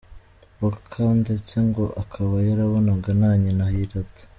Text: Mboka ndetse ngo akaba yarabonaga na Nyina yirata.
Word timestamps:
Mboka 0.57 1.01
ndetse 1.21 1.53
ngo 1.67 1.83
akaba 2.01 2.35
yarabonaga 2.47 3.09
na 3.21 3.29
Nyina 3.41 3.65
yirata. 3.75 4.23